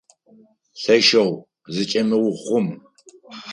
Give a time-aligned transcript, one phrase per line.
[0.81, 1.31] Лъэшэу
[1.73, 2.67] зычӏэмыухъум!